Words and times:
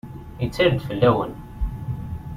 Yettal-d 0.41 0.79
fell-awen! 0.87 1.33